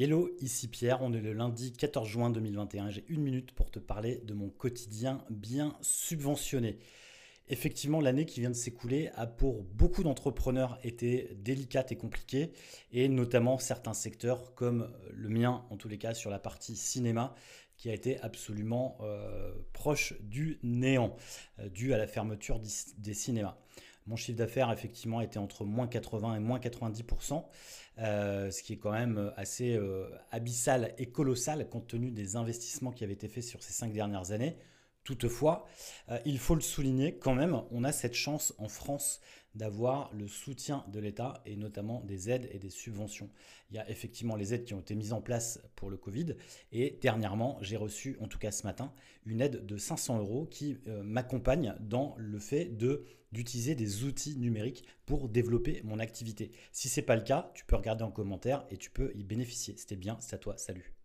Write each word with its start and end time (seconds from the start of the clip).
Hello, 0.00 0.30
ici 0.40 0.68
Pierre, 0.68 1.02
on 1.02 1.12
est 1.12 1.20
le 1.20 1.32
lundi 1.32 1.72
14 1.72 2.08
juin 2.08 2.30
2021, 2.30 2.90
j'ai 2.90 3.04
une 3.08 3.20
minute 3.20 3.50
pour 3.50 3.68
te 3.68 3.80
parler 3.80 4.22
de 4.24 4.32
mon 4.32 4.48
quotidien 4.48 5.24
bien 5.28 5.76
subventionné. 5.80 6.78
Effectivement, 7.48 8.00
l'année 8.00 8.24
qui 8.24 8.38
vient 8.38 8.50
de 8.50 8.54
s'écouler 8.54 9.10
a 9.16 9.26
pour 9.26 9.64
beaucoup 9.64 10.04
d'entrepreneurs 10.04 10.78
été 10.84 11.36
délicate 11.40 11.90
et 11.90 11.96
compliquée, 11.96 12.52
et 12.92 13.08
notamment 13.08 13.58
certains 13.58 13.92
secteurs 13.92 14.54
comme 14.54 14.88
le 15.10 15.30
mien, 15.30 15.64
en 15.68 15.76
tous 15.76 15.88
les 15.88 15.98
cas 15.98 16.14
sur 16.14 16.30
la 16.30 16.38
partie 16.38 16.76
cinéma, 16.76 17.34
qui 17.76 17.90
a 17.90 17.92
été 17.92 18.20
absolument 18.20 18.98
euh, 19.00 19.52
proche 19.72 20.14
du 20.20 20.60
néant, 20.62 21.16
euh, 21.58 21.68
dû 21.70 21.92
à 21.92 21.98
la 21.98 22.06
fermeture 22.06 22.60
des 22.98 23.14
cinémas. 23.14 23.58
Mon 24.08 24.16
chiffre 24.16 24.38
d'affaires, 24.38 24.72
effectivement, 24.72 25.20
était 25.20 25.38
entre 25.38 25.64
moins 25.64 25.86
80 25.86 26.34
et 26.36 26.40
moins 26.40 26.58
90%, 26.58 27.44
euh, 27.98 28.50
ce 28.50 28.62
qui 28.62 28.72
est 28.72 28.78
quand 28.78 28.92
même 28.92 29.32
assez 29.36 29.78
abyssal 30.30 30.94
et 30.98 31.06
colossal 31.06 31.68
compte 31.68 31.86
tenu 31.86 32.10
des 32.10 32.34
investissements 32.34 32.90
qui 32.90 33.04
avaient 33.04 33.12
été 33.12 33.28
faits 33.28 33.44
sur 33.44 33.62
ces 33.62 33.72
cinq 33.72 33.92
dernières 33.92 34.32
années. 34.32 34.56
Toutefois, 35.08 35.66
euh, 36.10 36.18
il 36.26 36.38
faut 36.38 36.54
le 36.54 36.60
souligner 36.60 37.16
quand 37.16 37.34
même, 37.34 37.62
on 37.70 37.82
a 37.82 37.92
cette 37.92 38.12
chance 38.12 38.52
en 38.58 38.68
France 38.68 39.22
d'avoir 39.54 40.12
le 40.12 40.28
soutien 40.28 40.84
de 40.92 41.00
l'État 41.00 41.42
et 41.46 41.56
notamment 41.56 42.02
des 42.04 42.28
aides 42.28 42.46
et 42.52 42.58
des 42.58 42.68
subventions. 42.68 43.30
Il 43.70 43.76
y 43.76 43.78
a 43.78 43.88
effectivement 43.88 44.36
les 44.36 44.52
aides 44.52 44.66
qui 44.66 44.74
ont 44.74 44.80
été 44.80 44.94
mises 44.94 45.14
en 45.14 45.22
place 45.22 45.62
pour 45.76 45.88
le 45.88 45.96
Covid 45.96 46.36
et 46.72 46.98
dernièrement, 47.00 47.56
j'ai 47.62 47.78
reçu, 47.78 48.18
en 48.20 48.28
tout 48.28 48.38
cas 48.38 48.50
ce 48.50 48.64
matin, 48.66 48.92
une 49.24 49.40
aide 49.40 49.64
de 49.64 49.78
500 49.78 50.18
euros 50.18 50.44
qui 50.44 50.76
euh, 50.88 51.02
m'accompagne 51.02 51.74
dans 51.80 52.14
le 52.18 52.38
fait 52.38 52.66
d'utiliser 53.32 53.74
des 53.74 54.04
outils 54.04 54.36
numériques 54.36 54.84
pour 55.06 55.30
développer 55.30 55.80
mon 55.84 56.00
activité. 56.00 56.50
Si 56.70 56.90
ce 56.90 57.00
n'est 57.00 57.06
pas 57.06 57.16
le 57.16 57.22
cas, 57.22 57.50
tu 57.54 57.64
peux 57.64 57.76
regarder 57.76 58.04
en 58.04 58.10
commentaire 58.10 58.66
et 58.70 58.76
tu 58.76 58.90
peux 58.90 59.10
y 59.14 59.24
bénéficier. 59.24 59.74
C'était 59.78 59.96
bien, 59.96 60.18
c'est 60.20 60.36
à 60.36 60.38
toi, 60.38 60.58
salut. 60.58 60.97